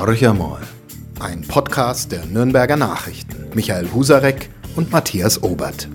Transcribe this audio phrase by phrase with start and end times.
[0.00, 0.60] Horcher mal.
[1.18, 3.46] Ein Podcast der Nürnberger Nachrichten.
[3.54, 5.88] Michael Husarek und Matthias Obert.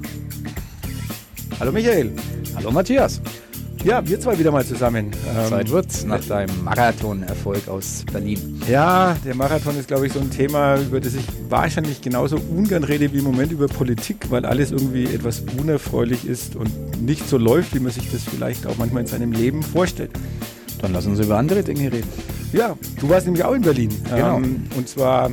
[1.58, 2.12] Hallo Michael.
[2.54, 3.22] Hallo Matthias.
[3.86, 5.12] Ja, wir zwei wieder mal zusammen.
[5.34, 8.62] Ähm, Zeit wird's nach deinem Marathon-Erfolg aus Berlin.
[8.70, 12.84] Ja, der Marathon ist, glaube ich, so ein Thema, über das ich wahrscheinlich genauso ungern
[12.84, 17.38] rede wie im Moment über Politik, weil alles irgendwie etwas unerfreulich ist und nicht so
[17.38, 20.12] läuft, wie man sich das vielleicht auch manchmal in seinem Leben vorstellt.
[20.82, 22.43] Dann lass uns über andere Dinge reden.
[22.54, 23.90] Ja, du warst nämlich auch in Berlin.
[24.04, 24.38] Genau.
[24.38, 25.32] Ähm, und zwar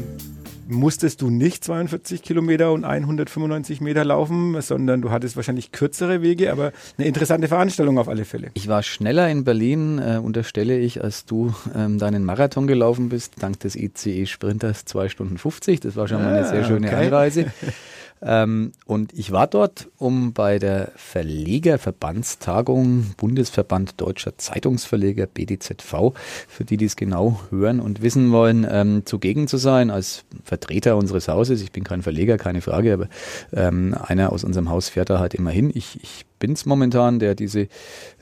[0.68, 6.50] musstest du nicht 42 Kilometer und 195 Meter laufen, sondern du hattest wahrscheinlich kürzere Wege,
[6.50, 8.50] aber eine interessante Veranstaltung auf alle Fälle.
[8.54, 13.34] Ich war schneller in Berlin, äh, unterstelle ich, als du ähm, deinen Marathon gelaufen bist,
[13.40, 15.80] dank des ICE Sprinters 2 Stunden 50.
[15.80, 17.06] Das war schon mal eine sehr ah, schöne okay.
[17.06, 17.52] Anreise.
[18.22, 26.12] Ähm, und ich war dort, um bei der Verlegerverbandstagung Bundesverband Deutscher Zeitungsverleger BDZV,
[26.48, 30.96] für die, die es genau hören und wissen wollen, ähm, zugegen zu sein als Vertreter
[30.96, 31.62] unseres Hauses.
[31.62, 33.08] Ich bin kein Verleger, keine Frage, aber
[33.52, 35.70] ähm, einer aus unserem Haus fährt da halt immerhin.
[35.74, 37.68] Ich, ich bin's momentan, der diese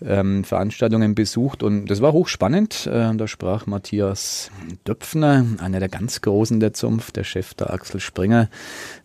[0.02, 1.62] ähm, Veranstaltungen besucht.
[1.62, 2.86] Und das war hochspannend.
[2.86, 4.50] Äh, da sprach Matthias
[4.86, 8.50] Döpfner, einer der ganz Großen der Zunft, der Chef der Axel Springer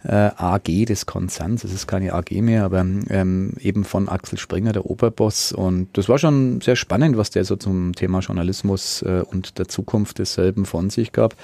[0.03, 1.63] äh, AG des Konzerns.
[1.63, 5.53] Es ist keine AG mehr, aber ähm, eben von Axel Springer, der Oberboss.
[5.53, 9.69] Und das war schon sehr spannend, was der so zum Thema Journalismus äh, und der
[9.69, 11.35] Zukunft desselben von sich gab.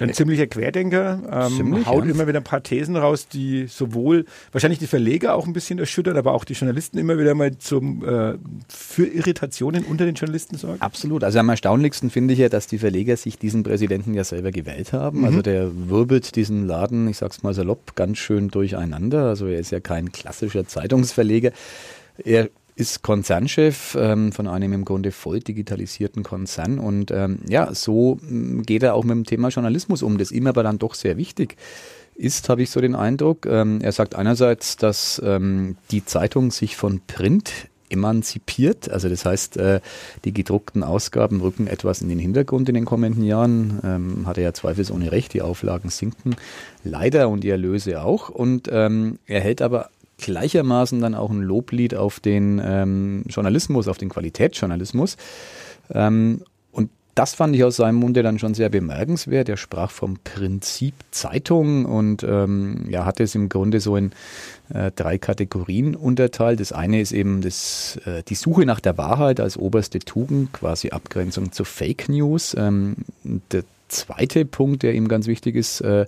[0.00, 2.10] Ein ziemlicher Querdenker, ähm, Ziemlich, haut ja.
[2.10, 6.16] immer wieder ein paar Thesen raus, die sowohl wahrscheinlich die Verleger auch ein bisschen erschüttern,
[6.16, 8.34] aber auch die Journalisten immer wieder mal zum, äh,
[8.68, 10.80] für Irritationen unter den Journalisten sorgen.
[10.80, 11.24] Absolut.
[11.24, 14.92] Also am erstaunlichsten finde ich ja, dass die Verleger sich diesen Präsidenten ja selber gewählt
[14.92, 15.20] haben.
[15.20, 15.24] Mhm.
[15.24, 19.24] Also der wirbelt diesen Laden, ich sag's mal salopp, ganz schön durcheinander.
[19.26, 21.52] Also er ist ja kein klassischer Zeitungsverleger.
[22.24, 22.48] Er
[22.80, 28.62] ist Konzernchef ähm, von einem im Grunde voll digitalisierten Konzern und ähm, ja, so mm,
[28.62, 31.56] geht er auch mit dem Thema Journalismus um, das ihm aber dann doch sehr wichtig
[32.20, 33.46] ist, habe ich so den Eindruck.
[33.46, 37.50] Ähm, er sagt einerseits, dass ähm, die Zeitung sich von Print
[37.88, 38.90] emanzipiert.
[38.90, 39.80] Also das heißt, äh,
[40.24, 43.80] die gedruckten Ausgaben rücken etwas in den Hintergrund in den kommenden Jahren.
[43.82, 46.36] Ähm, hat er ja zweifelsohne recht, die Auflagen sinken
[46.84, 48.28] leider und die Erlöse auch.
[48.28, 49.90] Und ähm, er hält aber
[50.20, 55.16] gleichermaßen dann auch ein Loblied auf den ähm, Journalismus, auf den Qualitätsjournalismus.
[55.92, 56.42] Ähm,
[56.72, 59.48] und das fand ich aus seinem Munde dann schon sehr bemerkenswert.
[59.48, 64.12] Er sprach vom Prinzip Zeitung und ähm, ja, hat es im Grunde so in
[64.72, 66.60] äh, drei Kategorien unterteilt.
[66.60, 70.90] Das eine ist eben das, äh, die Suche nach der Wahrheit als oberste Tugend, quasi
[70.90, 72.54] Abgrenzung zu Fake News.
[72.58, 76.06] Ähm, der zweite Punkt, der ihm ganz wichtig ist, äh,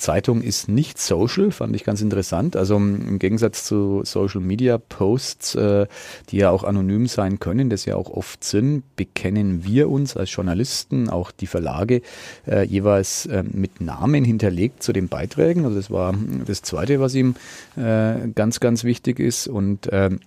[0.00, 2.56] Zeitung ist nicht social, fand ich ganz interessant.
[2.56, 5.86] Also im Gegensatz zu Social Media Posts, äh,
[6.30, 10.34] die ja auch anonym sein können, das ja auch oft sind, bekennen wir uns als
[10.34, 12.02] Journalisten, auch die Verlage,
[12.46, 15.64] äh, jeweils äh, mit Namen hinterlegt zu den Beiträgen.
[15.64, 16.14] Also das war
[16.46, 17.34] das Zweite, was ihm
[17.76, 19.46] ganz, ganz wichtig ist.
[19.46, 20.20] Und ähm,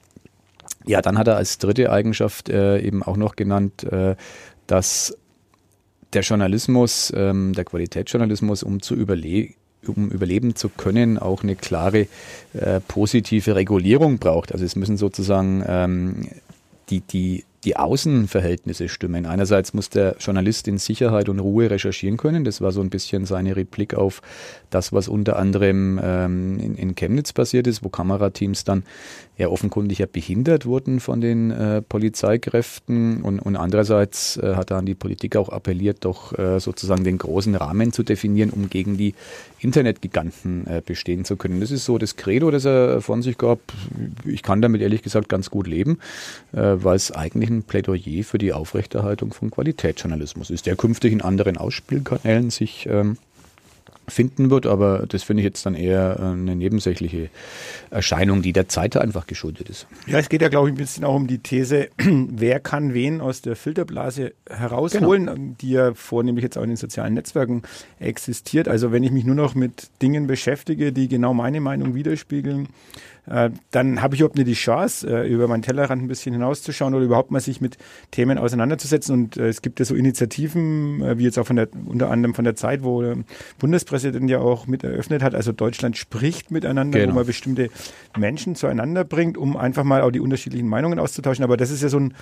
[0.86, 3.86] ja, dann hat er als dritte Eigenschaft eben auch noch genannt,
[4.68, 5.18] dass
[6.14, 9.56] der Journalismus, ähm, der Qualitätsjournalismus, um zu überlegen,
[9.88, 12.08] um überleben zu können, auch eine klare
[12.54, 14.52] äh, positive Regulierung braucht.
[14.52, 16.28] Also es müssen sozusagen ähm,
[16.90, 19.26] die, die die Außenverhältnisse stimmen.
[19.26, 22.44] Einerseits muss der Journalist in Sicherheit und Ruhe recherchieren können.
[22.44, 24.22] Das war so ein bisschen seine Replik auf
[24.70, 28.84] das, was unter anderem ähm, in, in, Chemnitz passiert ist, wo Kamerateams dann
[29.38, 33.22] ja offenkundig ja behindert wurden von den äh, Polizeikräften.
[33.24, 37.18] Und, und andererseits äh, hat er an die Politik auch appelliert, doch äh, sozusagen den
[37.18, 39.16] großen Rahmen zu definieren, um gegen die
[39.60, 41.62] Internetgiganten äh, bestehen zu können.
[41.62, 43.60] Das ist so das Credo, das er von sich gab.
[44.26, 46.00] Ich kann damit ehrlich gesagt ganz gut leben,
[46.52, 51.22] äh, weil es eigentlich ein Plädoyer für die Aufrechterhaltung von Qualitätsjournalismus ist, der künftig in
[51.22, 53.18] anderen Ausspielkanälen sich ähm,
[54.08, 57.30] finden wird, aber das finde ich jetzt dann eher äh, eine nebensächliche
[57.90, 59.88] Erscheinung, die der Zeit einfach geschuldet ist.
[60.08, 63.22] Ja, es geht ja, glaube ich, ein bisschen auch um die These, wer kann wen
[63.22, 65.56] aus der Filterblase herausholen, genau.
[65.62, 67.64] die ja vornehmlich jetzt auch in den sozialen Netzwerken
[68.00, 68.68] existiert.
[68.68, 72.68] Also wenn ich mich nur noch mit Dingen beschäftige, die genau meine Meinung widerspiegeln,
[73.28, 76.94] äh, dann habe ich überhaupt nicht die Chance, äh, über meinen Tellerrand ein bisschen hinauszuschauen
[76.94, 77.78] oder überhaupt mal sich mit
[78.12, 79.14] Themen auseinanderzusetzen.
[79.14, 82.44] Und äh, es gibt ja so Initiativen, wie jetzt auch von der, unter anderem von
[82.44, 83.18] der Zeit, wo der
[83.60, 85.36] Bundespräsident ja auch mit eröffnet hat.
[85.36, 87.14] Also Deutschland spricht miteinander, genau.
[87.14, 87.70] wo man bestimmte
[88.18, 91.44] Menschen zueinander bringt, um einfach mal auch die unterschiedlichen Meinungen auszutauschen.
[91.44, 92.14] Aber das ist ja so ein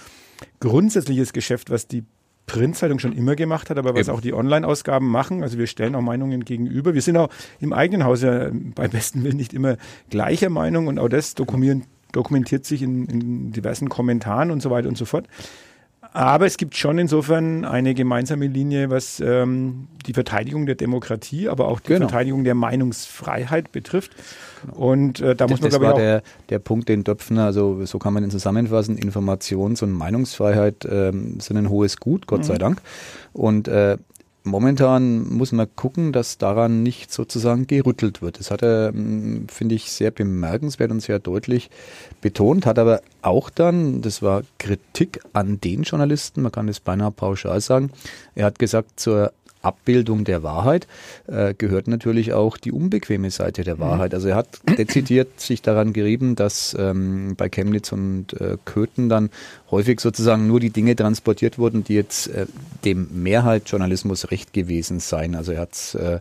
[0.60, 2.04] grundsätzliches Geschäft, was die
[2.52, 4.18] Printzeitung schon immer gemacht hat, aber was Eben.
[4.18, 5.42] auch die Online-Ausgaben machen.
[5.42, 6.94] Also wir stellen auch Meinungen gegenüber.
[6.94, 7.30] Wir sind auch
[7.62, 9.78] im eigenen Haus ja bei besten Willen nicht immer
[10.10, 14.90] gleicher Meinung und auch das dokumentiert, dokumentiert sich in, in diversen Kommentaren und so weiter
[14.90, 15.28] und so fort.
[16.14, 21.70] Aber es gibt schon insofern eine gemeinsame Linie, was ähm, die Verteidigung der Demokratie, aber
[21.70, 22.08] auch die genau.
[22.08, 24.12] Verteidigung der Meinungsfreiheit betrifft.
[24.62, 24.76] Genau.
[24.76, 27.86] Und äh, da muss man, das glaube ich, war der, der Punkt, den Döpfner, also
[27.86, 32.44] so kann man ihn zusammenfassen, Informations- und Meinungsfreiheit ähm, sind ein hohes Gut, Gott mhm.
[32.44, 32.82] sei Dank.
[33.32, 33.98] Und äh,
[34.44, 38.40] momentan muss man gucken, dass daran nicht sozusagen gerüttelt wird.
[38.40, 41.70] Das hat er, hm, finde ich, sehr bemerkenswert und sehr deutlich
[42.22, 47.12] betont, hat aber auch dann, das war Kritik an den Journalisten, man kann das beinahe
[47.12, 47.92] pauschal sagen,
[48.36, 50.88] er hat gesagt, zur Abbildung der Wahrheit
[51.28, 53.80] äh, gehört natürlich auch die unbequeme Seite der.
[53.80, 54.14] Wahrheit.
[54.14, 59.30] Also er hat dezidiert sich daran gerieben, dass ähm, bei Chemnitz und äh, Köthen dann
[59.72, 62.46] häufig sozusagen nur die Dinge transportiert wurden, die jetzt äh,
[62.86, 65.36] dem Mehrheitsjournalismus recht gewesen seien.
[65.36, 66.20] Also er hat äh,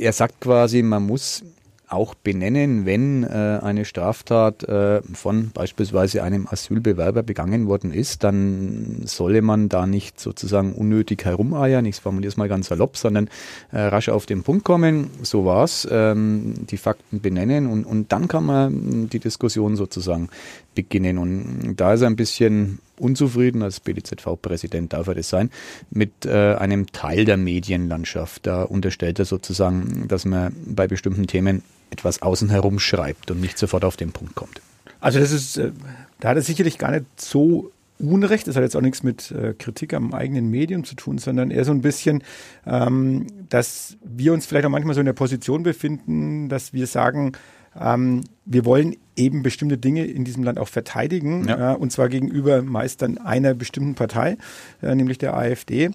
[0.00, 1.42] er sagt quasi, man muss
[1.88, 9.02] auch benennen, wenn äh, eine Straftat äh, von beispielsweise einem Asylbewerber begangen worden ist, dann
[9.04, 13.28] solle man da nicht sozusagen unnötig herumeiern, ich formuliere es mal ganz salopp, sondern
[13.70, 18.26] äh, rasch auf den Punkt kommen, so war's, ähm, die Fakten benennen und, und dann
[18.26, 20.28] kann man die Diskussion sozusagen
[20.74, 21.18] beginnen.
[21.18, 25.50] Und da ist ein bisschen unzufrieden, als BDZV-Präsident darf er das sein,
[25.90, 28.46] mit äh, einem Teil der Medienlandschaft.
[28.46, 33.58] Da unterstellt er sozusagen, dass man bei bestimmten Themen etwas außen herum schreibt und nicht
[33.58, 34.60] sofort auf den Punkt kommt.
[35.00, 35.72] Also das ist, äh,
[36.20, 39.54] da hat er sicherlich gar nicht so Unrecht, das hat jetzt auch nichts mit äh,
[39.54, 42.22] Kritik am eigenen Medium zu tun, sondern eher so ein bisschen,
[42.66, 47.32] ähm, dass wir uns vielleicht auch manchmal so in der Position befinden, dass wir sagen,
[47.80, 51.72] ähm, wir wollen eben bestimmte Dinge in diesem Land auch verteidigen, ja.
[51.72, 54.36] äh, und zwar gegenüber meist dann einer bestimmten Partei,
[54.82, 55.90] äh, nämlich der AfD.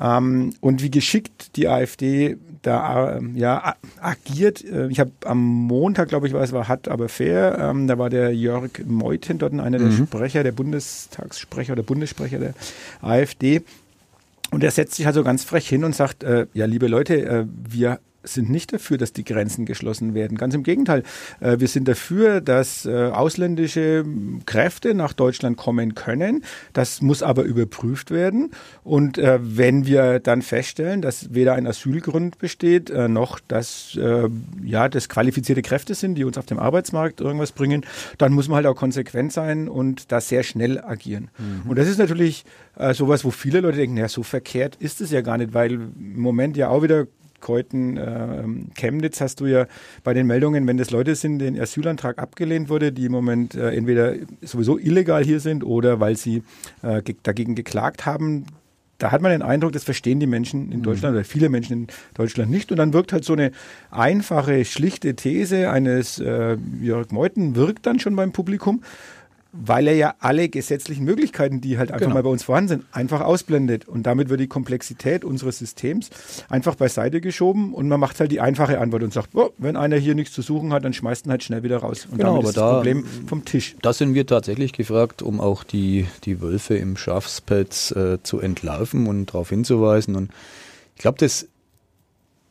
[0.00, 4.64] Ähm, und wie geschickt die AfD da äh, ja, agiert.
[4.90, 7.56] Ich habe am Montag, glaube ich, war es war Hat aber fair.
[7.60, 10.06] Ähm, da war der Jörg Meuthen dort einer der mhm.
[10.06, 12.54] Sprecher, der Bundestagssprecher oder Bundessprecher der
[13.00, 13.62] AfD.
[14.50, 17.46] Und er setzt sich also ganz frech hin und sagt, äh, ja, liebe Leute, äh,
[17.46, 20.36] wir sind nicht dafür, dass die Grenzen geschlossen werden.
[20.36, 21.02] Ganz im Gegenteil.
[21.40, 24.04] Äh, wir sind dafür, dass äh, ausländische
[24.46, 26.44] Kräfte nach Deutschland kommen können.
[26.72, 28.50] Das muss aber überprüft werden.
[28.84, 33.98] Und äh, wenn wir dann feststellen, dass weder ein Asylgrund besteht, noch dass
[34.64, 37.84] ja, das qualifizierte Kräfte sind, die uns auf dem Arbeitsmarkt irgendwas bringen,
[38.18, 41.28] dann muss man halt auch konsequent sein und da sehr schnell agieren.
[41.38, 41.70] Mhm.
[41.70, 42.44] Und das ist natürlich
[42.92, 46.20] sowas, wo viele Leute denken, ja, so verkehrt ist es ja gar nicht, weil im
[46.20, 47.06] Moment ja auch wieder
[47.46, 48.42] Keuten, äh,
[48.74, 49.66] Chemnitz hast du ja
[50.02, 53.70] bei den Meldungen, wenn das Leute sind, deren Asylantrag abgelehnt wurde, die im Moment äh,
[53.70, 56.42] entweder sowieso illegal hier sind oder weil sie
[56.82, 58.46] äh, ge dagegen geklagt haben,
[58.98, 60.82] da hat man den Eindruck, das verstehen die Menschen in mhm.
[60.82, 62.72] Deutschland oder viele Menschen in Deutschland nicht.
[62.72, 63.52] Und dann wirkt halt so eine
[63.90, 68.82] einfache, schlichte These eines äh, Jörg Meuthen, wirkt dann schon beim Publikum
[69.58, 72.14] weil er ja alle gesetzlichen Möglichkeiten, die halt einfach genau.
[72.14, 73.88] mal bei uns vorhanden sind, einfach ausblendet.
[73.88, 76.10] Und damit wird die Komplexität unseres Systems
[76.48, 79.96] einfach beiseite geschoben und man macht halt die einfache Antwort und sagt, oh, wenn einer
[79.96, 82.06] hier nichts zu suchen hat, dann schmeißt ihn halt schnell wieder raus.
[82.10, 83.76] Und genau, damit ist das Problem vom Tisch.
[83.82, 89.06] Da sind wir tatsächlich gefragt, um auch die, die Wölfe im Schafspelz äh, zu entlarven
[89.06, 90.16] und darauf hinzuweisen.
[90.16, 90.30] Und
[90.94, 91.48] ich glaube, das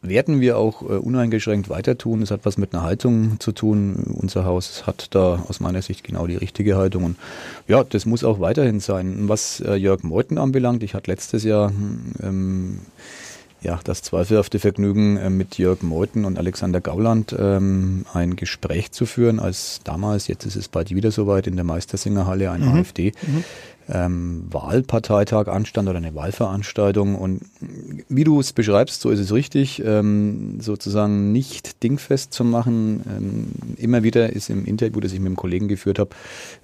[0.07, 2.21] werden wir auch äh, uneingeschränkt weiter tun.
[2.21, 4.15] Es hat was mit einer Haltung zu tun.
[4.19, 7.03] Unser Haus hat da aus meiner Sicht genau die richtige Haltung.
[7.03, 7.17] Und
[7.67, 9.27] ja, das muss auch weiterhin sein.
[9.27, 11.71] Was äh, Jörg Meuthen anbelangt, ich hatte letztes Jahr
[12.21, 12.79] ähm,
[13.61, 19.05] ja, das zweifelhafte Vergnügen, äh, mit Jörg Meuthen und Alexander Gauland ähm, ein Gespräch zu
[19.05, 22.79] führen, als damals, jetzt ist es bald wieder soweit, in der Meistersingerhalle ein mhm.
[22.79, 23.13] AfD.
[23.25, 23.43] Mhm
[23.89, 27.15] ähm, Wahlparteitag anstand oder eine Wahlveranstaltung.
[27.15, 27.41] Und
[28.09, 33.03] wie du es beschreibst, so ist es richtig, ähm, sozusagen nicht dingfest zu machen.
[33.07, 36.11] Ähm, immer wieder ist im Interview, das ich mit dem Kollegen geführt habe,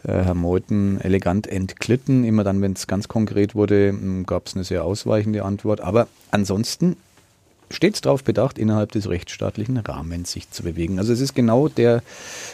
[0.04, 2.24] äh, Herr Meuthen elegant entglitten.
[2.24, 3.94] Immer dann, wenn es ganz konkret wurde,
[4.26, 5.82] gab es eine sehr ausweichende Antwort.
[5.82, 6.98] Aber ansonsten
[7.72, 11.00] stets darauf bedacht, innerhalb des rechtsstaatlichen Rahmens sich zu bewegen.
[11.00, 12.04] Also es ist genau der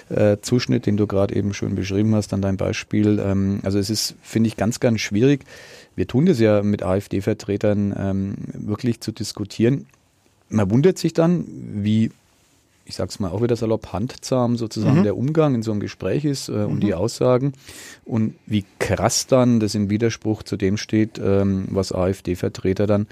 [0.09, 3.19] äh, Zuschnitt, den du gerade eben schon beschrieben hast an deinem Beispiel.
[3.19, 5.45] Ähm, also es ist, finde ich, ganz, ganz schwierig.
[5.95, 9.87] Wir tun das ja mit AfD-Vertretern ähm, wirklich zu diskutieren.
[10.49, 12.11] Man wundert sich dann, wie
[12.87, 15.03] ich sag's mal auch wieder salopp, handzahm sozusagen mhm.
[15.03, 16.65] der Umgang in so einem Gespräch ist äh, mhm.
[16.65, 17.53] und die Aussagen
[18.05, 23.07] und wie krass dann das im Widerspruch zu dem steht, ähm, was AfD-Vertreter dann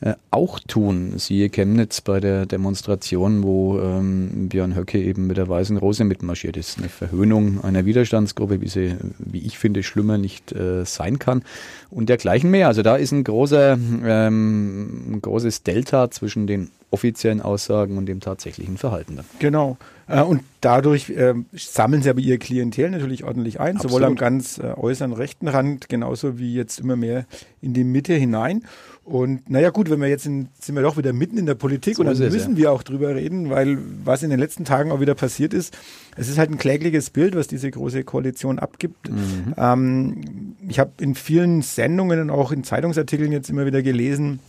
[0.00, 1.14] äh, auch tun.
[1.18, 6.56] Siehe Chemnitz bei der Demonstration, wo ähm, Björn Höcke eben mit der Weißen Rose mitmarschiert
[6.56, 6.78] ist.
[6.78, 11.42] Eine Verhöhnung einer Widerstandsgruppe, wie sie, wie ich finde, schlimmer nicht äh, sein kann
[11.90, 12.68] und dergleichen mehr.
[12.68, 18.20] Also da ist ein großer, ähm, ein großes Delta zwischen den offiziellen Aussagen und dem
[18.20, 19.26] tatsächlichen Verhalten dann.
[19.38, 19.76] Genau.
[20.06, 23.92] Äh, und dadurch äh, sammeln sie aber ihr Klientel natürlich ordentlich ein, Absolut.
[23.92, 27.26] sowohl am ganz äh, äußeren rechten Rand, genauso wie jetzt immer mehr
[27.60, 28.62] in die Mitte hinein.
[29.04, 31.96] Und naja gut, wenn wir jetzt in, sind wir doch wieder mitten in der Politik
[31.96, 32.56] so und dann müssen ja.
[32.56, 35.76] wir auch drüber reden, weil was in den letzten Tagen auch wieder passiert ist,
[36.16, 39.10] es ist halt ein klägliches Bild, was diese große Koalition abgibt.
[39.10, 39.54] Mhm.
[39.56, 44.40] Ähm, ich habe in vielen Sendungen und auch in Zeitungsartikeln jetzt immer wieder gelesen,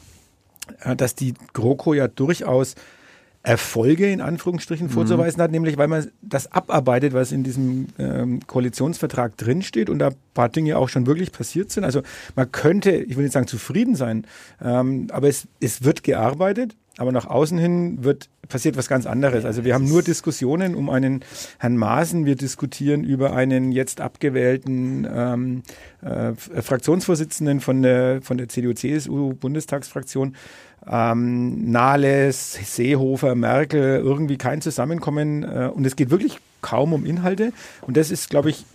[0.98, 2.76] dass die GroKo ja durchaus
[3.42, 4.92] Erfolge in Anführungsstrichen mhm.
[4.92, 10.08] vorzuweisen hat, nämlich weil man das abarbeitet, was in diesem ähm, Koalitionsvertrag drinsteht und da
[10.10, 11.86] ein paar Dinge auch schon wirklich passiert sind.
[11.86, 12.02] Also
[12.36, 14.28] man könnte, ich will nicht sagen zufrieden sein,
[14.62, 19.46] ähm, aber es, es wird gearbeitet, aber nach außen hin wird passiert was ganz anderes.
[19.46, 21.24] Also wir haben nur Diskussionen um einen
[21.60, 25.64] Herrn Maaßen, wir diskutieren über einen jetzt abgewählten ähm,
[26.02, 30.36] äh, Fraktionsvorsitzenden von der von der CDU-CSU-Bundestagsfraktion
[30.88, 35.44] ähm, Nahles, Seehofer, Merkel, irgendwie kein Zusammenkommen.
[35.44, 37.54] Äh, und es geht wirklich kaum um Inhalte.
[37.82, 38.66] Und das ist, glaube ich,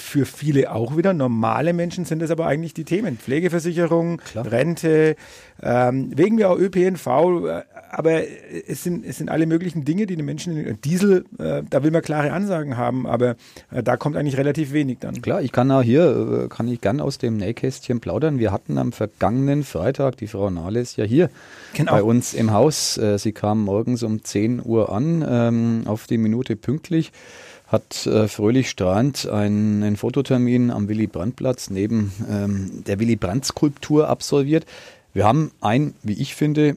[0.00, 1.12] für viele auch wieder.
[1.12, 3.18] Normale Menschen sind das aber eigentlich die Themen.
[3.18, 4.50] Pflegeversicherung, Klar.
[4.50, 5.16] Rente,
[5.62, 8.22] ähm, wegen wir auch ÖPNV, äh, aber
[8.66, 12.02] es sind, es sind alle möglichen Dinge, die den Menschen, Diesel, äh, da will man
[12.02, 13.36] klare Ansagen haben, aber
[13.70, 15.20] äh, da kommt eigentlich relativ wenig dann.
[15.20, 18.38] Klar, ich kann auch hier, äh, kann ich gern aus dem Nähkästchen plaudern.
[18.38, 21.30] Wir hatten am vergangenen Freitag, die Frau Nahles ja hier
[21.74, 21.92] genau.
[21.92, 22.96] bei uns im Haus.
[22.96, 27.12] Äh, sie kam morgens um 10 Uhr an, ähm, auf die Minute pünktlich
[27.70, 34.66] hat äh, fröhlich strahlend einen, einen, Fototermin am Willy-Brandt-Platz neben ähm, der Willy-Brandt-Skulptur absolviert.
[35.14, 36.76] Wir haben ein, wie ich finde,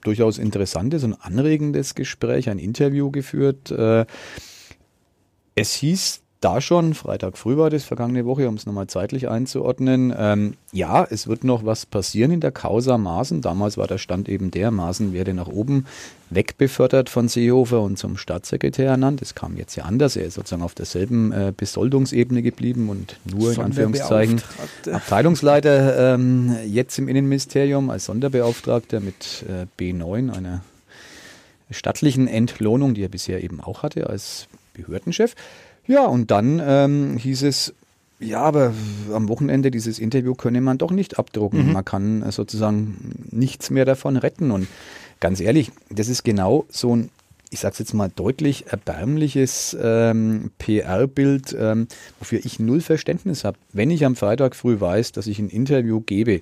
[0.00, 3.70] durchaus interessantes und anregendes Gespräch, ein Interview geführt.
[3.70, 4.06] Äh,
[5.54, 10.12] es hieß da schon, Freitag früh war das, vergangene Woche, um es nochmal zeitlich einzuordnen.
[10.16, 13.40] Ähm, ja, es wird noch was passieren in der Causa Maaßen.
[13.40, 15.86] Damals war der Stand eben der, Maaßen werde nach oben
[16.30, 19.20] wegbefördert von Seehofer und zum Staatssekretär ernannt.
[19.20, 20.16] Das kam jetzt ja anders.
[20.16, 24.42] Er ist sozusagen auf derselben äh, Besoldungsebene geblieben und nur in Anführungszeichen
[24.90, 30.62] Abteilungsleiter ähm, jetzt im Innenministerium als Sonderbeauftragter mit äh, B9, einer
[31.70, 35.34] stattlichen Entlohnung, die er bisher eben auch hatte als Behördenchef.
[35.86, 37.74] Ja, und dann ähm, hieß es,
[38.22, 38.72] ja, aber
[39.12, 41.66] am Wochenende dieses Interview könne man doch nicht abdrucken.
[41.66, 41.72] Mhm.
[41.72, 44.50] Man kann äh, sozusagen nichts mehr davon retten.
[44.50, 44.68] Und
[45.20, 47.10] ganz ehrlich, das ist genau so ein,
[47.50, 53.58] ich sage es jetzt mal deutlich, erbärmliches ähm, PR-Bild, ähm, wofür ich null Verständnis habe.
[53.72, 56.40] Wenn ich am Freitag früh weiß, dass ich ein Interview gebe,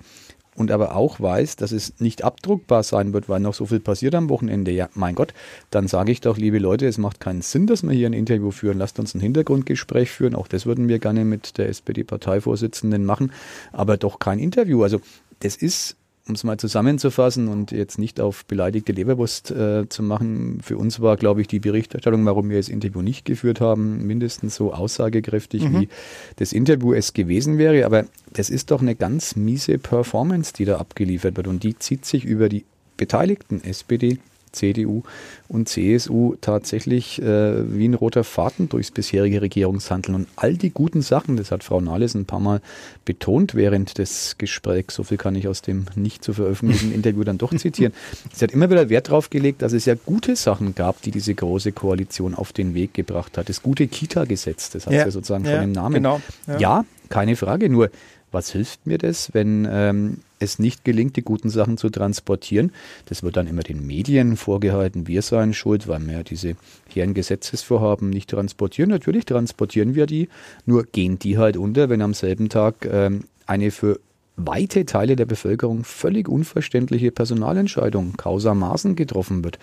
[0.57, 4.14] und aber auch weiß, dass es nicht abdruckbar sein wird, weil noch so viel passiert
[4.14, 5.33] am Wochenende, ja, mein Gott,
[5.71, 8.50] dann sage ich doch, liebe Leute, es macht keinen Sinn, dass wir hier ein Interview
[8.50, 8.78] führen.
[8.78, 10.35] Lasst uns ein Hintergrundgespräch führen.
[10.35, 13.33] Auch das würden wir gerne mit der SPD-Parteivorsitzenden machen,
[13.73, 14.83] aber doch kein Interview.
[14.83, 15.00] Also
[15.40, 15.97] das ist
[16.31, 21.01] um es mal zusammenzufassen und jetzt nicht auf beleidigte Leberwurst äh, zu machen, für uns
[21.01, 25.65] war, glaube ich, die Berichterstattung, warum wir das Interview nicht geführt haben, mindestens so aussagekräftig,
[25.65, 25.81] mhm.
[25.81, 25.89] wie
[26.37, 27.85] das Interview es gewesen wäre.
[27.85, 32.05] Aber das ist doch eine ganz miese Performance, die da abgeliefert wird und die zieht
[32.05, 32.65] sich über die
[32.97, 34.19] Beteiligten, SPD,
[34.52, 35.02] CDU
[35.49, 40.14] und CSU tatsächlich äh, wie ein roter Faden durchs bisherige Regierungshandeln.
[40.14, 42.61] Und all die guten Sachen, das hat Frau Nahles ein paar Mal
[43.04, 47.38] betont während des Gesprächs, so viel kann ich aus dem nicht zu veröffentlichten Interview dann
[47.38, 47.92] doch zitieren.
[48.33, 51.35] Sie hat immer wieder Wert darauf gelegt, dass es ja gute Sachen gab, die diese
[51.35, 53.49] große Koalition auf den Weg gebracht hat.
[53.49, 55.95] Das gute Kita-Gesetz, das hat ja, sie ja sozusagen ja, schon im Namen.
[55.95, 56.59] Genau, ja.
[56.59, 57.90] ja, keine Frage, nur
[58.33, 62.73] was hilft mir das, wenn ähm, es nicht gelingt, die guten Sachen zu transportieren?
[63.06, 66.56] Das wird dann immer den Medien vorgehalten, wir seien schuld, weil wir ja diese
[66.88, 68.90] hehren Gesetzesvorhaben nicht transportieren.
[68.90, 70.28] Natürlich transportieren wir die,
[70.66, 74.00] nur gehen die halt unter, wenn am selben Tag ähm, eine für
[74.37, 79.59] weite Teile der Bevölkerung völlig unverständliche Personalentscheidung causa Maßen getroffen wird.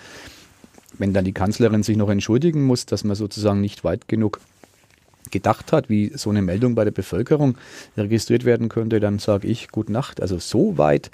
[0.98, 4.39] Wenn dann die Kanzlerin sich noch entschuldigen muss, dass man sozusagen nicht weit genug
[5.31, 7.57] gedacht hat, wie so eine Meldung bei der Bevölkerung
[7.96, 10.22] registriert werden könnte, dann sage ich Gute Nacht.
[10.22, 11.12] Also so weit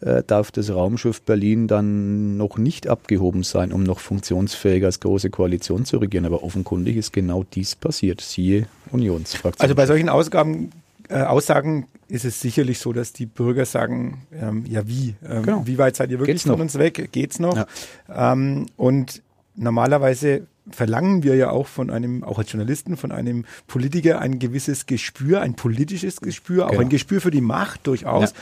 [0.00, 5.30] äh, darf das Raumschiff Berlin dann noch nicht abgehoben sein, um noch funktionsfähig als große
[5.30, 6.24] Koalition zu regieren.
[6.24, 8.20] Aber offenkundig ist genau dies passiert.
[8.20, 9.62] Siehe Unionsfraktion.
[9.62, 10.70] Also bei solchen Ausgaben,
[11.08, 15.66] äh, Aussagen ist es sicherlich so, dass die Bürger sagen, ähm, ja wie, ähm, genau.
[15.66, 16.60] wie weit seid ihr wirklich Geht's von noch?
[16.60, 17.10] uns weg?
[17.12, 17.56] Geht's noch?
[17.56, 18.32] Ja.
[18.32, 19.22] Ähm, und
[19.54, 24.86] normalerweise verlangen wir ja auch von einem, auch als Journalisten, von einem Politiker ein gewisses
[24.86, 26.82] Gespür, ein politisches Gespür, auch genau.
[26.82, 28.30] ein Gespür für die Macht durchaus.
[28.30, 28.36] Ja.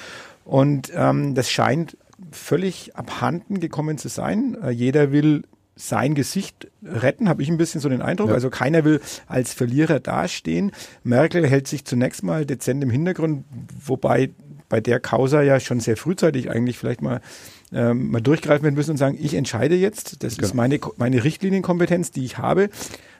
[0.44, 1.96] Und ähm, das scheint
[2.32, 4.56] völlig abhanden gekommen zu sein.
[4.62, 5.44] Äh, jeder will
[5.76, 8.28] sein Gesicht retten, habe ich ein bisschen so den Eindruck.
[8.28, 8.34] Ja.
[8.34, 10.72] Also keiner will als Verlierer dastehen.
[11.04, 13.44] Merkel hält sich zunächst mal dezent im Hintergrund,
[13.84, 14.30] wobei
[14.68, 17.20] bei der Causa ja schon sehr frühzeitig eigentlich vielleicht mal,
[17.72, 20.48] ähm, mal durchgreifen werden müssen und sagen, ich entscheide jetzt, das genau.
[20.48, 22.70] ist meine, meine Richtlinienkompetenz, die ich habe.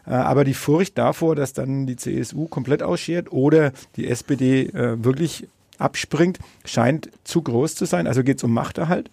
[0.06, 5.02] Äh, aber die Furcht davor, dass dann die CSU komplett ausschert oder die SPD äh,
[5.04, 8.06] wirklich abspringt, scheint zu groß zu sein.
[8.06, 9.10] Also geht es um Machterhalt.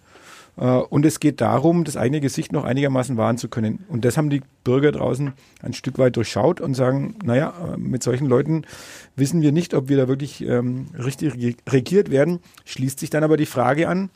[0.56, 3.84] Äh, und es geht darum, das eigene Gesicht noch einigermaßen wahren zu können.
[3.88, 5.32] Und das haben die Bürger draußen
[5.62, 8.62] ein Stück weit durchschaut und sagen, naja, äh, mit solchen Leuten
[9.14, 12.40] wissen wir nicht, ob wir da wirklich ähm, richtig regiert werden.
[12.64, 14.10] Schließt sich dann aber die Frage an,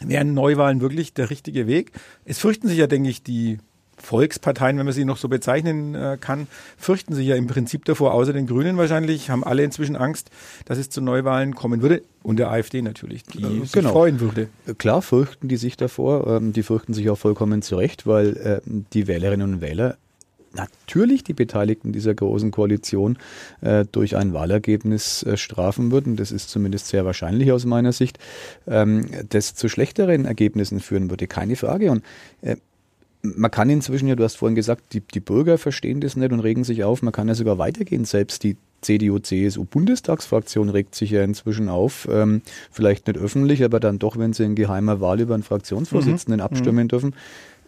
[0.00, 1.92] wären Neuwahlen wirklich der richtige Weg?
[2.24, 3.58] Es fürchten sich ja, denke ich, die
[3.98, 8.14] Volksparteien, wenn man sie noch so bezeichnen äh, kann, fürchten sich ja im Prinzip davor,
[8.14, 10.30] außer den Grünen wahrscheinlich, haben alle inzwischen Angst,
[10.64, 12.02] dass es zu Neuwahlen kommen würde.
[12.22, 13.92] Und der AfD natürlich, die äh, sich genau.
[13.92, 14.48] freuen würde.
[14.78, 16.26] Klar fürchten die sich davor.
[16.26, 18.60] Ähm, die fürchten sich auch vollkommen zurecht, weil äh,
[18.92, 19.96] die Wählerinnen und Wähler
[20.54, 23.18] natürlich die Beteiligten dieser großen Koalition
[23.60, 26.16] äh, durch ein Wahlergebnis äh, strafen würden.
[26.16, 28.18] Das ist zumindest sehr wahrscheinlich aus meiner Sicht,
[28.66, 31.26] ähm, das zu schlechteren Ergebnissen führen würde.
[31.26, 31.90] Keine Frage.
[31.90, 32.04] Und
[32.42, 32.56] äh,
[33.22, 36.40] man kann inzwischen ja, du hast vorhin gesagt, die, die Bürger verstehen das nicht und
[36.40, 37.02] regen sich auf.
[37.02, 38.04] Man kann ja sogar weitergehen.
[38.04, 42.08] Selbst die CDU-CSU-Bundestagsfraktion regt sich ja inzwischen auf.
[42.10, 46.38] Ähm, vielleicht nicht öffentlich, aber dann doch, wenn sie in geheimer Wahl über einen Fraktionsvorsitzenden
[46.38, 46.44] mhm.
[46.44, 46.88] abstimmen mhm.
[46.88, 47.14] dürfen.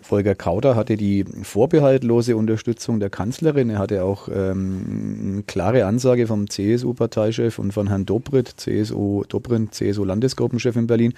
[0.02, 3.71] Volker Kauder hatte die vorbehaltlose Unterstützung der Kanzlerin.
[3.71, 9.75] Er hatte auch ähm, eine klare Ansage vom CSU-Parteichef und von Herrn Dobrindt, CSU, Dobrindt,
[9.75, 11.14] CSU-Landesgruppenchef in Berlin,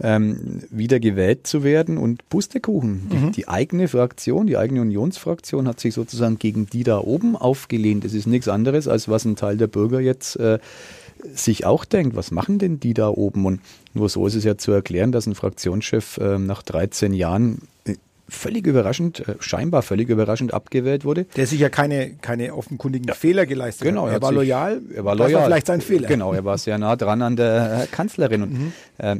[0.00, 1.96] ähm, wieder gewählt zu werden.
[1.96, 3.32] Und Pustekuchen, die, mhm.
[3.32, 8.04] die, eigene Fraktion, die eigene Unionsfraktion hat sich sozusagen gegen die da oben aufgelehnt.
[8.04, 10.58] Das ist nichts anderes, als was ein Teil der Bürger jetzt äh,
[11.32, 13.46] sich auch denkt, was machen denn die da oben?
[13.46, 13.60] Und
[13.94, 17.62] nur so ist es ja zu erklären, dass ein Fraktionschef äh, nach 13 Jahren
[18.28, 21.24] völlig überraschend, äh, scheinbar völlig überraschend abgewählt wurde.
[21.36, 23.14] Der sich ja keine, keine offenkundigen ja.
[23.14, 24.14] Fehler geleistet genau, hat.
[24.14, 24.80] Er war loyal.
[24.94, 25.32] Er war loyal.
[25.32, 26.08] Das war vielleicht sein Fehler.
[26.08, 28.42] Genau, er war sehr nah dran an der Kanzlerin.
[28.42, 28.72] Und, mhm.
[28.98, 29.16] äh,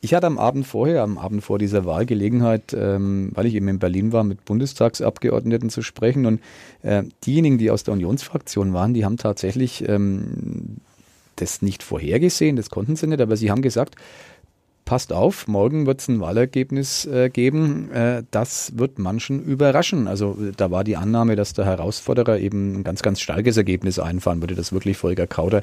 [0.00, 3.66] ich hatte am Abend vorher, am Abend vor dieser Wahl Gelegenheit, ähm, weil ich eben
[3.66, 6.24] in Berlin war, mit Bundestagsabgeordneten zu sprechen.
[6.24, 6.40] Und
[6.82, 10.76] äh, diejenigen, die aus der Unionsfraktion waren, die haben tatsächlich ähm,
[11.34, 13.96] das nicht vorhergesehen, das konnten sie nicht, aber sie haben gesagt,
[14.88, 20.08] passt auf, morgen wird es ein Wahlergebnis äh, geben, äh, das wird manchen überraschen.
[20.08, 24.40] Also da war die Annahme, dass der Herausforderer eben ein ganz, ganz starkes Ergebnis einfahren
[24.40, 25.62] würde, dass wirklich Volker Kauder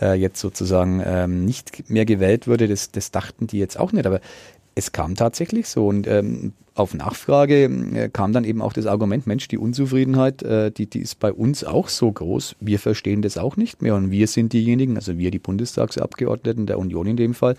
[0.00, 2.66] äh, jetzt sozusagen ähm, nicht mehr gewählt würde.
[2.66, 4.06] Das, das dachten die jetzt auch nicht.
[4.06, 4.20] Aber
[4.74, 9.26] es kam tatsächlich so und ähm, auf Nachfrage äh, kam dann eben auch das Argument,
[9.26, 13.36] Mensch, die Unzufriedenheit, äh, die, die ist bei uns auch so groß, wir verstehen das
[13.36, 17.34] auch nicht mehr und wir sind diejenigen, also wir die Bundestagsabgeordneten der Union in dem
[17.34, 17.56] Fall,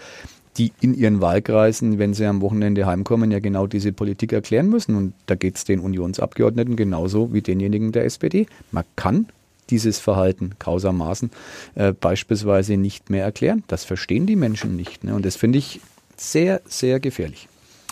[0.57, 4.95] die in ihren Wahlkreisen, wenn sie am Wochenende heimkommen, ja genau diese Politik erklären müssen.
[4.95, 8.45] Und da geht es den Unionsabgeordneten genauso wie denjenigen der SPD.
[8.71, 9.27] Man kann
[9.69, 11.31] dieses Verhalten kausermaßen
[11.75, 13.63] äh, beispielsweise nicht mehr erklären.
[13.67, 15.03] Das verstehen die Menschen nicht.
[15.03, 15.15] Ne?
[15.15, 15.81] Und das finde ich
[16.17, 17.47] sehr, sehr gefährlich.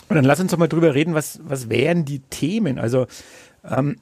[0.08, 2.78] Und dann lass uns doch mal drüber reden, was, was wären die Themen?
[2.78, 3.06] Also
[3.68, 3.96] ähm,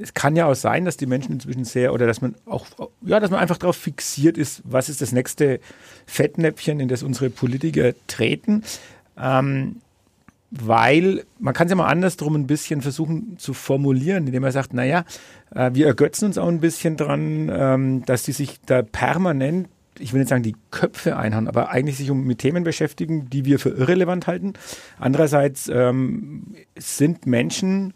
[0.00, 2.66] es kann ja auch sein, dass die Menschen inzwischen sehr oder dass man auch,
[3.02, 5.60] ja, dass man einfach darauf fixiert ist, was ist das nächste
[6.06, 8.62] Fettnäpfchen, in das unsere Politiker treten.
[9.18, 9.76] Ähm,
[10.50, 14.74] weil man kann es ja mal andersrum ein bisschen versuchen zu formulieren, indem man sagt,
[14.74, 15.04] naja,
[15.54, 20.12] äh, wir ergötzen uns auch ein bisschen dran, ähm, dass die sich da permanent, ich
[20.12, 23.68] will nicht sagen, die Köpfe einhauen, aber eigentlich sich mit Themen beschäftigen, die wir für
[23.68, 24.54] irrelevant halten.
[24.98, 27.92] Andererseits ähm, sind Menschen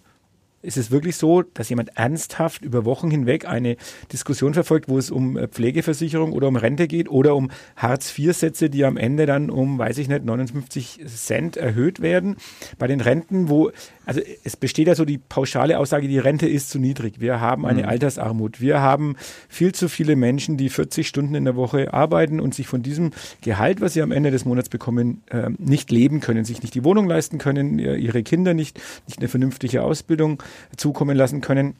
[0.64, 3.77] ist es wirklich so, dass jemand ernsthaft über Wochen hinweg eine
[4.12, 8.85] Diskussion verfolgt, wo es um äh, Pflegeversicherung oder um Rente geht oder um Hartz-IV-Sätze, die
[8.85, 12.37] am Ende dann um, weiß ich nicht, 59 Cent erhöht werden.
[12.79, 13.70] Bei den Renten, wo,
[14.07, 17.20] also es besteht ja so die pauschale Aussage, die Rente ist zu niedrig.
[17.20, 17.88] Wir haben eine mhm.
[17.88, 18.61] Altersarmut.
[18.61, 19.16] Wir haben
[19.48, 23.11] viel zu viele Menschen, die 40 Stunden in der Woche arbeiten und sich von diesem
[23.42, 26.85] Gehalt, was sie am Ende des Monats bekommen, äh, nicht leben können, sich nicht die
[26.85, 30.42] Wohnung leisten können, ihre Kinder nicht, nicht eine vernünftige Ausbildung
[30.76, 31.76] zukommen lassen können.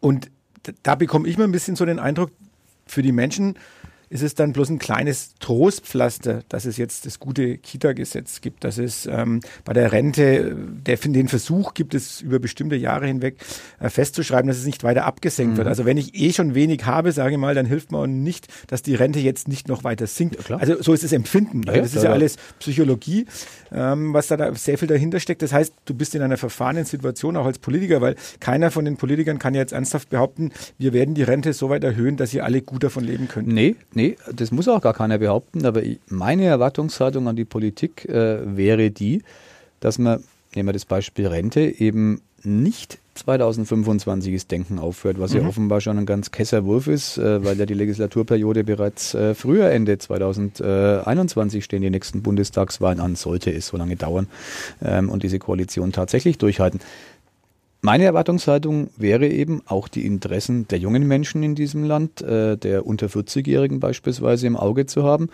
[0.00, 0.30] Und
[0.82, 2.30] da bekomme ich mal ein bisschen so den Eindruck,
[2.86, 3.56] für die Menschen
[4.14, 8.78] ist es dann bloß ein kleines Trostpflaster, dass es jetzt das gute Kita-Gesetz gibt, dass
[8.78, 13.38] es ähm, bei der Rente der, den Versuch gibt, es über bestimmte Jahre hinweg
[13.80, 15.56] äh, festzuschreiben, dass es nicht weiter abgesenkt mhm.
[15.56, 15.66] wird.
[15.66, 18.46] Also wenn ich eh schon wenig habe, sage ich mal, dann hilft mir auch nicht,
[18.68, 20.48] dass die Rente jetzt nicht noch weiter sinkt.
[20.48, 21.64] Ja, also so ist das Empfinden.
[21.66, 23.26] Ja, das ist ja, ja alles Psychologie,
[23.72, 25.42] ähm, was da, da sehr viel dahinter steckt.
[25.42, 28.96] Das heißt, du bist in einer verfahrenen Situation auch als Politiker, weil keiner von den
[28.96, 32.62] Politikern kann jetzt ernsthaft behaupten, wir werden die Rente so weit erhöhen, dass ihr alle
[32.62, 33.48] gut davon leben könnt.
[33.48, 38.56] Nee, Nee, das muss auch gar keiner behaupten, aber meine Erwartungshaltung an die Politik äh,
[38.56, 39.22] wäre die,
[39.80, 40.22] dass man,
[40.54, 45.40] nehmen wir das Beispiel Rente, eben nicht 2025 das Denken aufhört, was mhm.
[45.40, 49.34] ja offenbar schon ein ganz kesser Wurf ist, äh, weil ja die Legislaturperiode bereits äh,
[49.34, 54.26] früher Ende 2021 stehen die nächsten Bundestagswahlen an, sollte es so lange dauern
[54.84, 56.80] ähm, und diese Koalition tatsächlich durchhalten.
[57.84, 62.86] Meine Erwartungshaltung wäre eben auch die Interessen der jungen Menschen in diesem Land, äh, der
[62.86, 65.28] unter 40-Jährigen beispielsweise im Auge zu haben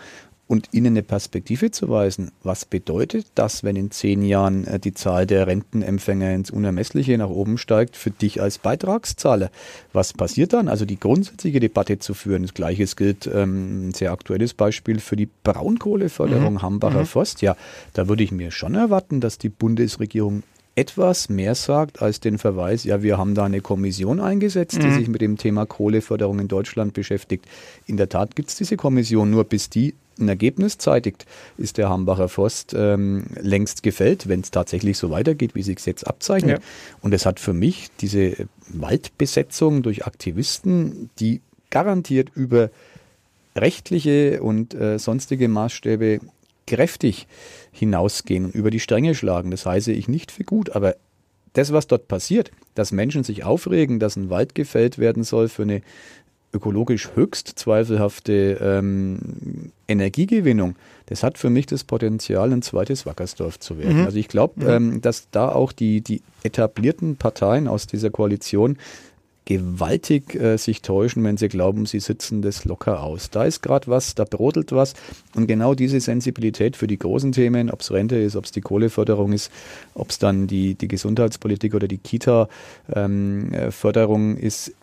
[0.47, 2.33] und ihnen eine Perspektive zu weisen.
[2.43, 7.29] Was bedeutet das, wenn in zehn Jahren äh, die Zahl der Rentenempfänger ins Unermessliche nach
[7.29, 9.49] oben steigt, für dich als Beitragszahler?
[9.93, 10.67] Was passiert dann?
[10.67, 12.41] Also die grundsätzliche Debatte zu führen.
[12.41, 16.61] Das Gleiche gilt, ähm, ein sehr aktuelles Beispiel für die Braunkohleförderung mhm.
[16.61, 17.05] Hambacher mhm.
[17.05, 17.41] Forst.
[17.41, 17.55] Ja,
[17.93, 20.43] da würde ich mir schon erwarten, dass die Bundesregierung
[20.75, 24.95] etwas mehr sagt als den Verweis, ja, wir haben da eine Kommission eingesetzt, die mhm.
[24.95, 27.45] sich mit dem Thema Kohleförderung in Deutschland beschäftigt.
[27.87, 31.25] In der Tat gibt es diese Kommission, nur bis die ein Ergebnis zeitigt,
[31.57, 36.07] ist der Hambacher Forst ähm, längst gefällt, wenn es tatsächlich so weitergeht, wie sich jetzt
[36.07, 36.59] abzeichnet.
[36.59, 36.65] Ja.
[37.01, 42.69] Und es hat für mich diese Waldbesetzung durch Aktivisten, die garantiert über
[43.55, 46.19] rechtliche und äh, sonstige Maßstäbe
[46.71, 47.27] kräftig
[47.71, 49.51] hinausgehen und über die Stränge schlagen.
[49.51, 50.95] Das heiße ich nicht für gut, aber
[51.53, 55.63] das, was dort passiert, dass Menschen sich aufregen, dass ein Wald gefällt werden soll für
[55.63, 55.81] eine
[56.53, 60.75] ökologisch höchst zweifelhafte ähm, Energiegewinnung,
[61.07, 63.99] das hat für mich das Potenzial, ein zweites Wackersdorf zu werden.
[63.99, 64.05] Mhm.
[64.05, 64.69] Also ich glaube, mhm.
[64.69, 68.77] ähm, dass da auch die, die etablierten Parteien aus dieser Koalition
[69.45, 73.29] gewaltig äh, sich täuschen, wenn sie glauben, sie sitzen das locker aus.
[73.29, 74.95] Da ist gerade was, da brodelt was.
[75.35, 78.61] Und genau diese Sensibilität für die großen Themen, ob es Rente ist, ob es die
[78.61, 79.51] Kohleförderung ist,
[79.93, 84.73] ob es dann die, die Gesundheitspolitik oder die Kita-Förderung ähm, ist,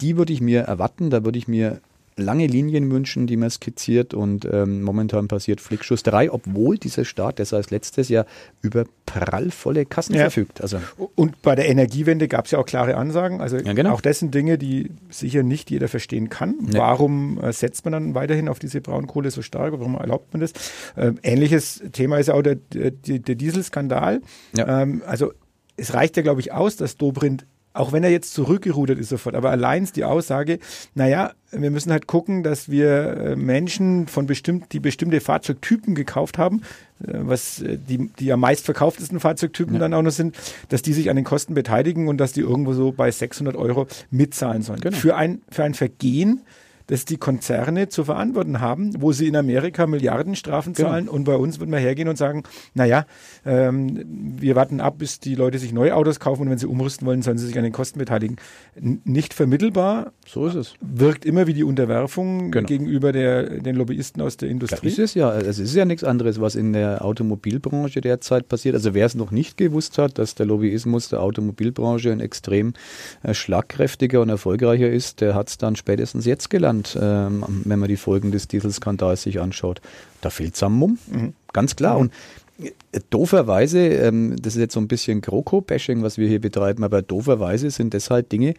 [0.00, 1.10] die würde ich mir erwarten.
[1.10, 1.80] Da würde ich mir
[2.16, 7.46] lange Linien wünschen, die man skizziert und ähm, momentan passiert Flickschusterei, obwohl dieser Staat, der
[7.52, 8.26] als letztes Jahr
[8.62, 10.22] über prallvolle Kassen ja.
[10.22, 10.60] verfügt.
[10.60, 10.78] Also
[11.14, 13.40] und bei der Energiewende gab es ja auch klare Ansagen.
[13.40, 13.92] Also ja, genau.
[13.92, 16.56] auch das sind Dinge, die sicher nicht jeder verstehen kann.
[16.60, 16.78] Nee.
[16.78, 19.72] Warum äh, setzt man dann weiterhin auf diese Braunkohle so stark?
[19.72, 20.52] Warum erlaubt man das?
[20.96, 24.20] Äh, ähnliches Thema ist auch der, der, der Dieselskandal.
[24.56, 24.82] Ja.
[24.82, 25.32] Ähm, also
[25.76, 29.34] es reicht ja, glaube ich, aus, dass Dobrindt auch wenn er jetzt zurückgerudert ist sofort,
[29.34, 30.60] aber allein die Aussage,
[30.94, 36.38] naja, wir müssen halt gucken, dass wir äh, Menschen von bestimmt, die bestimmte Fahrzeugtypen gekauft
[36.38, 36.62] haben,
[37.00, 39.80] äh, was äh, die, die am meistverkauftesten Fahrzeugtypen ja.
[39.80, 40.36] dann auch noch sind,
[40.68, 43.88] dass die sich an den Kosten beteiligen und dass die irgendwo so bei 600 Euro
[44.10, 44.80] mitzahlen sollen.
[44.80, 44.96] Genau.
[44.96, 46.42] Für ein, für ein Vergehen,
[46.86, 50.88] das die Konzerne zu verantworten haben, wo sie in Amerika Milliardenstrafen genau.
[50.88, 51.16] zahlen genau.
[51.16, 52.42] und bei uns wird man hergehen und sagen,
[52.74, 53.06] naja,
[53.46, 54.04] ähm,
[54.38, 57.22] wir warten ab, bis die Leute sich neue Autos kaufen und wenn sie umrüsten wollen,
[57.22, 58.36] sollen sie sich an den Kosten beteiligen.
[58.74, 60.12] N nicht vermittelbar.
[60.26, 60.74] So ist es.
[60.80, 62.66] Wirkt immer wie die Unterwerfung genau.
[62.66, 64.88] gegenüber der, den Lobbyisten aus der Industrie.
[64.88, 65.32] Das ist es ja.
[65.38, 68.74] Es ist ja nichts anderes, was in der Automobilbranche derzeit passiert.
[68.74, 72.74] Also wer es noch nicht gewusst hat, dass der Lobbyismus der Automobilbranche ein extrem
[73.22, 76.73] äh, schlagkräftiger und erfolgreicher ist, der hat es dann spätestens jetzt gelernt.
[76.82, 79.80] Deutschland, ähm, wenn man die Folgen des Dieselskandals sich anschaut.
[80.20, 81.34] Da fehlt es am Mumm, mhm.
[81.52, 81.98] ganz klar.
[81.98, 82.12] Und
[82.58, 82.70] äh,
[83.10, 87.70] Dooferweise, ähm, das ist jetzt so ein bisschen GroKo-Bashing, was wir hier betreiben, aber dooferweise
[87.70, 88.54] sind das halt Dinge,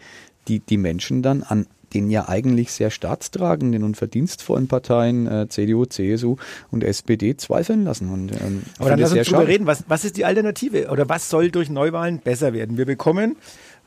[0.48, 5.86] die die Menschen dann an den ja eigentlich sehr staatstragenden und verdienstvollen Parteien äh, CDU,
[5.86, 6.36] CSU
[6.70, 8.12] und SPD zweifeln lassen.
[8.12, 11.30] Und, ähm, Aber dann lass uns drüber reden, was, was ist die Alternative oder was
[11.30, 12.78] soll durch Neuwahlen besser werden?
[12.78, 13.38] Wir bekommen,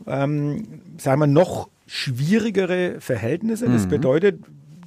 [0.07, 3.67] ähm, sagen wir, noch schwierigere Verhältnisse.
[3.67, 3.89] Das mhm.
[3.89, 4.41] bedeutet,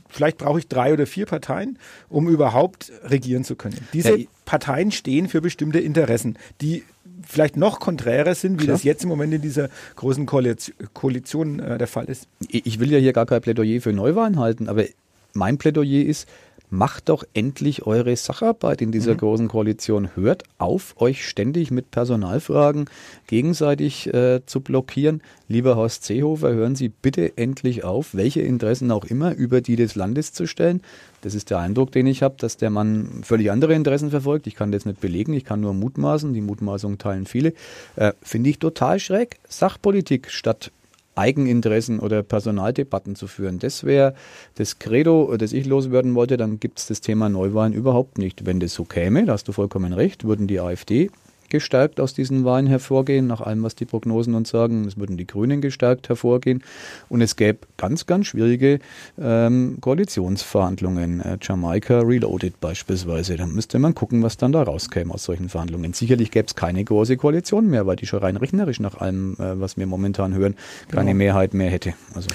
[0.07, 3.77] vielleicht brauche ich drei oder vier Parteien, um überhaupt regieren zu können.
[3.91, 6.83] Diese ja, Parteien stehen für bestimmte Interessen, die
[7.27, 8.75] vielleicht noch konträrer sind, wie Klar.
[8.75, 12.27] das jetzt im Moment in dieser großen Koalition, Koalition äh, der Fall ist.
[12.47, 14.85] Ich will ja hier gar kein Plädoyer für Neuwahlen halten, aber
[15.33, 16.27] mein Plädoyer ist,
[16.71, 19.17] macht doch endlich eure Sacharbeit in dieser mhm.
[19.17, 20.15] großen Koalition.
[20.15, 22.85] Hört auf, euch ständig mit Personalfragen
[23.27, 25.21] gegenseitig äh, zu blockieren.
[25.49, 29.95] Lieber Horst Seehofer, hören Sie bitte endlich auf, welche Interessen auch immer über die des
[29.95, 30.81] Landes zu stellen.
[31.21, 34.47] Das ist der Eindruck, den ich habe, dass der Mann völlig andere Interessen verfolgt.
[34.47, 36.33] Ich kann das nicht belegen, ich kann nur mutmaßen.
[36.33, 37.53] Die Mutmaßungen teilen viele.
[37.97, 39.39] Äh, Finde ich total schräg.
[39.49, 40.71] Sachpolitik statt
[41.15, 43.59] Eigeninteressen oder Personaldebatten zu führen.
[43.59, 44.13] Das wäre
[44.55, 46.37] das Credo, das ich loswerden wollte.
[46.37, 48.45] Dann gibt es das Thema Neuwahlen überhaupt nicht.
[48.45, 51.09] Wenn das so käme, da hast du vollkommen recht, würden die AfD
[51.51, 54.85] gestärkt aus diesen Wahlen hervorgehen, nach allem, was die Prognosen uns sagen.
[54.85, 56.63] Es würden die Grünen gestärkt hervorgehen.
[57.09, 58.79] Und es gäbe ganz, ganz schwierige
[59.19, 61.21] ähm, Koalitionsverhandlungen.
[61.21, 63.37] Äh, Jamaika Reloaded beispielsweise.
[63.37, 65.93] Da müsste man gucken, was dann da rauskäme aus solchen Verhandlungen.
[65.93, 69.59] Sicherlich gäbe es keine große Koalition mehr, weil die schon rein rechnerisch nach allem, äh,
[69.59, 70.55] was wir momentan hören,
[70.89, 71.17] keine genau.
[71.17, 71.93] Mehrheit mehr hätte.
[72.15, 72.29] Also.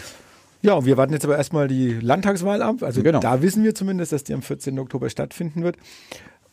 [0.63, 2.83] Ja, und wir warten jetzt aber erstmal die Landtagswahl ab.
[2.83, 3.21] Also genau.
[3.21, 4.79] da wissen wir zumindest, dass die am 14.
[4.79, 5.77] Oktober stattfinden wird.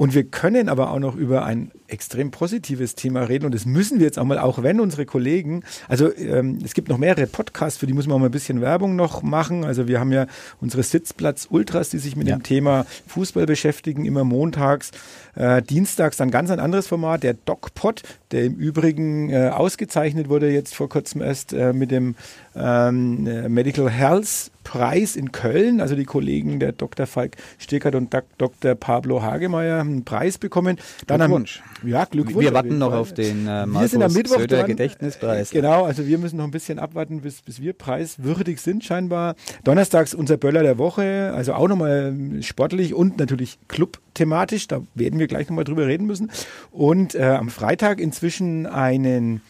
[0.03, 3.99] Und wir können aber auch noch über ein extrem positives Thema reden und das müssen
[3.99, 7.79] wir jetzt auch mal, auch wenn unsere Kollegen, also ähm, es gibt noch mehrere Podcasts,
[7.79, 9.63] für die müssen wir auch mal ein bisschen Werbung noch machen.
[9.63, 10.27] Also wir haben ja
[10.59, 12.35] unsere Sitzplatz-Ultras, die sich mit ja.
[12.35, 14.91] dem Thema Fußball beschäftigen, immer montags.
[15.35, 20.49] Äh, dienstags dann ganz ein anderes Format, der DocPod, der im Übrigen äh, ausgezeichnet wurde
[20.49, 22.15] jetzt vor kurzem erst äh, mit dem
[22.55, 25.81] ähm, Medical Health Preis in Köln.
[25.81, 27.05] Also die Kollegen der Dr.
[27.05, 28.75] Falk Stickert und Dr.
[28.75, 30.77] Pablo Hagemeyer haben einen Preis bekommen.
[31.07, 31.61] Dann Glückwunsch.
[31.61, 32.45] Haben, ja, Glückwunsch.
[32.45, 34.67] Wir warten noch auf den äh, wir sind am Mittwoch dran.
[34.67, 35.51] Gedächtnispreis.
[35.51, 39.35] Genau, also wir müssen noch ein bisschen abwarten, bis, bis wir preiswürdig sind scheinbar.
[39.63, 44.67] Donnerstags unser Böller der Woche, also auch nochmal sportlich und natürlich club-thematisch.
[44.67, 46.31] Da werden wir gleich nochmal drüber reden müssen.
[46.71, 49.41] Und äh, am Freitag inzwischen einen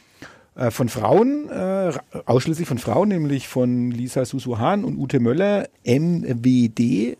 [0.56, 1.92] von Frauen, äh,
[2.26, 7.18] ausschließlich von Frauen, nämlich von Lisa Susuhan und Ute Möller, MWD-Podcast,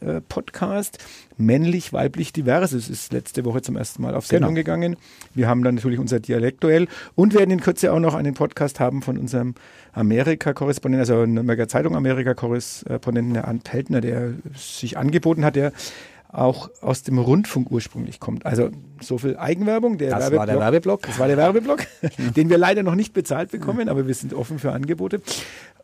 [0.98, 1.02] äh,
[1.38, 2.74] männlich, weiblich, divers.
[2.74, 4.64] Es ist letzte Woche zum ersten Mal auf Sendung genau.
[4.64, 4.98] gegangen.
[5.34, 9.02] Wir haben dann natürlich unser Dialektduell und werden in Kürze auch noch einen Podcast haben
[9.02, 9.56] von unserem
[9.94, 15.72] Amerika-Korrespondenten, also Nürnberger Zeitung Amerika-Korrespondenten, der Ant Peltner, der sich angeboten hat, der
[16.34, 18.46] auch aus dem Rundfunk ursprünglich kommt.
[18.46, 19.98] Also so viel Eigenwerbung.
[20.00, 21.04] Der das war der Werbeblock.
[21.04, 21.86] Das war der Werbeblock,
[22.36, 25.22] den wir leider noch nicht bezahlt bekommen, aber wir sind offen für Angebote.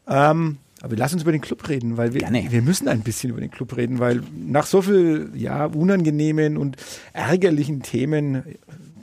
[0.07, 3.41] Ähm, aber lass uns über den Club reden, weil wir, wir müssen ein bisschen über
[3.41, 6.77] den Club reden, weil nach so viel ja, unangenehmen und
[7.13, 8.43] ärgerlichen Themen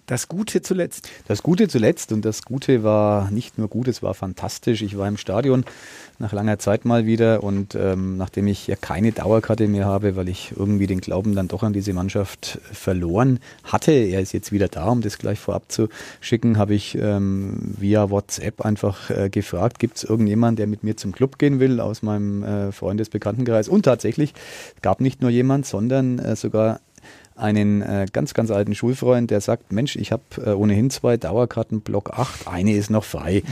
[0.06, 1.08] das Gute zuletzt.
[1.26, 4.82] Das Gute zuletzt und das Gute war nicht nur gut, es war fantastisch.
[4.82, 5.64] Ich war im Stadion
[6.18, 10.28] nach langer Zeit mal wieder und ähm, nachdem ich ja keine Dauerkarte mehr habe, weil
[10.28, 14.68] ich irgendwie den Glauben dann doch an diese Mannschaft verloren hatte, er ist jetzt wieder
[14.68, 15.88] da, um das gleich vorab zu
[16.20, 20.96] schicken, habe ich ähm, via WhatsApp einfach äh, gefragt, gibt es irgendjemanden, der mit mir
[20.96, 24.32] zum Club gehen will aus meinem äh, Freundesbekanntenkreis und tatsächlich
[24.82, 26.80] gab nicht nur jemand, sondern äh, sogar
[27.36, 31.82] einen äh, ganz, ganz alten Schulfreund, der sagt, Mensch, ich habe äh, ohnehin zwei Dauerkarten,
[31.82, 33.42] Block 8, eine ist noch frei.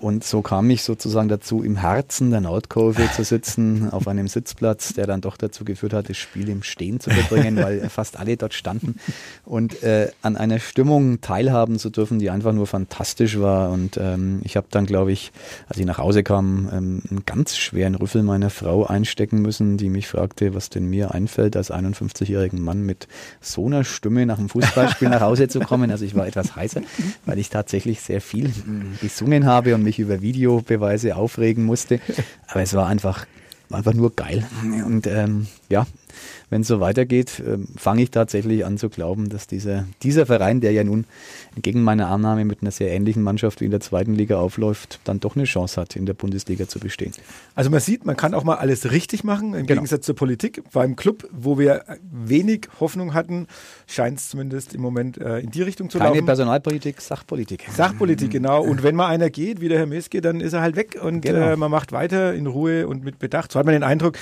[0.00, 4.94] Und so kam ich sozusagen dazu, im Herzen der Nordkurve zu sitzen, auf einem Sitzplatz,
[4.94, 8.36] der dann doch dazu geführt hat, das Spiel im Stehen zu verbringen, weil fast alle
[8.36, 8.96] dort standen.
[9.44, 13.70] Und äh, an einer Stimmung teilhaben zu dürfen, die einfach nur fantastisch war.
[13.70, 15.30] Und ähm, ich habe dann, glaube ich,
[15.68, 19.90] als ich nach Hause kam, ähm, einen ganz schweren Rüffel meiner Frau einstecken müssen, die
[19.90, 23.06] mich fragte, was denn mir einfällt als 51-jährigen Mann mit
[23.40, 25.90] so einer Stimme nach dem Fußballspiel nach Hause zu kommen.
[25.90, 26.82] Also ich war etwas heißer,
[27.26, 28.52] weil ich tatsächlich sehr viel
[29.00, 32.00] gesungen habe und mich über Videobeweise aufregen musste.
[32.46, 33.26] Aber es war einfach,
[33.70, 34.46] einfach nur geil.
[34.62, 35.86] Und ähm, ja,
[36.50, 40.60] wenn es so weitergeht, äh, fange ich tatsächlich an zu glauben, dass dieser, dieser Verein,
[40.60, 41.04] der ja nun
[41.54, 45.20] entgegen meiner Annahme mit einer sehr ähnlichen Mannschaft wie in der zweiten Liga aufläuft, dann
[45.20, 47.12] doch eine Chance hat, in der Bundesliga zu bestehen.
[47.54, 49.80] Also man sieht, man kann auch mal alles richtig machen, im genau.
[49.80, 50.62] Gegensatz zur Politik.
[50.72, 53.46] Beim Club, wo wir wenig Hoffnung hatten,
[53.86, 56.18] scheint es zumindest im Moment äh, in die Richtung zu Keine laufen.
[56.20, 57.66] Keine Personalpolitik, Sachpolitik.
[57.74, 58.62] Sachpolitik, genau.
[58.62, 61.20] Und wenn mal einer geht, wie der Herr Meske, dann ist er halt weg und
[61.20, 61.52] genau.
[61.52, 63.52] äh, man macht weiter in Ruhe und mit Bedacht.
[63.52, 64.16] So hat man den Eindruck,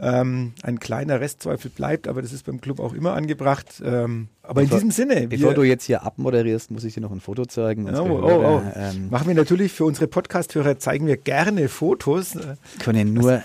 [0.00, 3.82] ähm, ein kleiner Restzweifel bleibt, aber das ist beim Club auch immer angebracht.
[3.84, 5.28] Ähm, aber bevor, in diesem Sinne.
[5.28, 7.88] Bevor du jetzt hier abmoderierst, muss ich dir noch ein Foto zeigen.
[7.94, 8.62] Oh, oh, oh.
[8.74, 12.38] Ähm, Machen wir natürlich für unsere Podcast-Hörer, zeigen wir gerne Fotos.
[12.78, 13.42] Können nur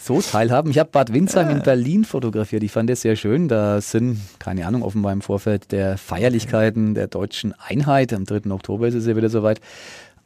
[0.00, 0.70] so teilhaben.
[0.70, 1.56] Ich habe Bad Windsheim ja.
[1.56, 2.62] in Berlin fotografiert.
[2.62, 3.48] Ich fand das sehr schön.
[3.48, 8.12] Da sind, keine Ahnung, offenbar im Vorfeld der Feierlichkeiten der deutschen Einheit.
[8.12, 8.50] Am 3.
[8.50, 9.60] Oktober ist es ja wieder soweit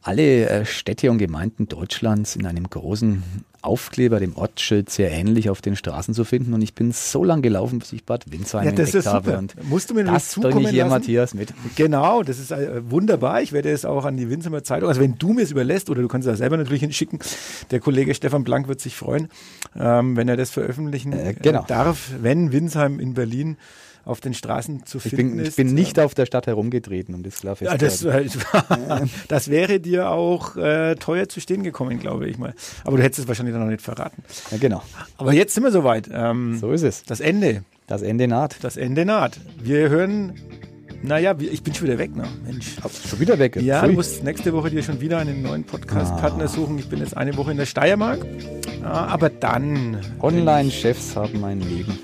[0.05, 3.23] alle äh, Städte und Gemeinden Deutschlands in einem großen
[3.63, 6.53] Aufkleber, dem Ortsschild, sehr ähnlich auf den Straßen zu finden.
[6.53, 9.39] Und ich bin so lang gelaufen, bis ich Bad Windsheim ja, das entdeckt habe.
[9.39, 11.55] Und Musst du mir das zukommen bringe ich hier Matthias mit.
[11.75, 13.41] Genau, das ist äh, wunderbar.
[13.41, 16.03] Ich werde es auch an die Winsheimer Zeitung, also wenn du mir es überlässt, oder
[16.03, 17.19] du kannst es auch selber natürlich hinschicken,
[17.71, 19.29] der Kollege Stefan Blank wird sich freuen,
[19.75, 21.63] ähm, wenn er das veröffentlichen äh, genau.
[21.63, 23.57] äh, darf, wenn Windsheim in Berlin
[24.05, 25.49] auf den Straßen zu finden ich bin, ist.
[25.51, 28.07] Ich bin nicht auf der Stadt herumgetreten, um das klar ja, das,
[29.29, 32.55] das wäre dir auch äh, teuer zu stehen gekommen, glaube ich mal.
[32.85, 34.23] Aber du hättest es wahrscheinlich dann noch nicht verraten.
[34.51, 34.83] Ja, genau.
[35.17, 36.09] Aber jetzt sind wir soweit.
[36.13, 37.05] Ähm, so ist es.
[37.05, 37.65] Das Ende.
[37.87, 38.57] Das Ende naht.
[38.63, 39.39] Das Ende naht.
[39.63, 40.35] Wir hören
[41.05, 42.25] naja, ich bin schon wieder weg, ne?
[42.47, 42.77] Mensch.
[43.11, 43.57] Schon wieder weg?
[43.61, 43.89] Ja, Pfui.
[43.89, 46.49] du musst nächste Woche dir schon wieder einen neuen Podcast-Partner ah.
[46.49, 46.79] suchen.
[46.79, 48.25] Ich bin jetzt eine Woche in der Steiermark.
[48.83, 49.99] aber dann.
[50.21, 51.99] Online-Chefs haben mein Leben.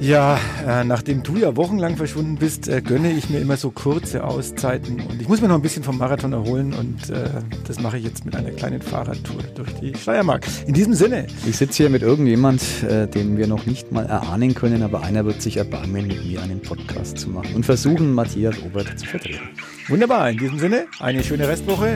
[0.00, 4.24] Ja, äh, nachdem du ja wochenlang verschwunden bist, äh, gönne ich mir immer so kurze
[4.24, 7.28] Auszeiten und ich muss mir noch ein bisschen vom Marathon erholen und äh,
[7.66, 10.46] das mache ich jetzt mit einer kleinen Fahrradtour durch die Steiermark.
[10.66, 11.26] In diesem Sinne.
[11.46, 15.24] Ich sitze hier mit irgendjemand, äh, den wir noch nicht mal erahnen können, aber einer
[15.24, 19.48] wird sich erbarmen, mit mir einen Podcast zu machen und versuchen, Matthias Obert zu vertreten.
[19.88, 21.94] Wunderbar, in diesem Sinne, eine schöne Restwoche.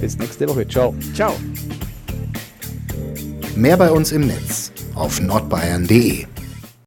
[0.00, 0.68] Bis nächste Woche.
[0.68, 0.94] Ciao.
[1.14, 1.32] Ciao.
[3.56, 6.26] Mehr bei uns im Netz auf nordbayern.de